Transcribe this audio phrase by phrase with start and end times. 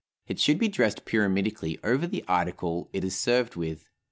[0.25, 3.87] It should be dressed pyramidically over the article it is served with.